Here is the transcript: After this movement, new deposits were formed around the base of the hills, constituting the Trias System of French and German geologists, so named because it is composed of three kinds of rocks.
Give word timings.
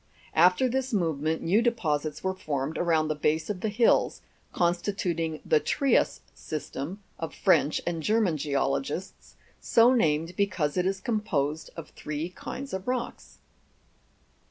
After 0.33 0.67
this 0.67 0.93
movement, 0.95 1.43
new 1.43 1.61
deposits 1.61 2.23
were 2.23 2.33
formed 2.33 2.75
around 2.79 3.07
the 3.07 3.13
base 3.13 3.51
of 3.51 3.61
the 3.61 3.69
hills, 3.69 4.23
constituting 4.51 5.41
the 5.45 5.59
Trias 5.59 6.21
System 6.33 7.03
of 7.19 7.35
French 7.35 7.79
and 7.85 8.01
German 8.01 8.35
geologists, 8.35 9.35
so 9.59 9.93
named 9.93 10.35
because 10.35 10.75
it 10.75 10.87
is 10.87 11.01
composed 11.01 11.69
of 11.75 11.89
three 11.91 12.29
kinds 12.29 12.73
of 12.73 12.87
rocks. 12.87 13.37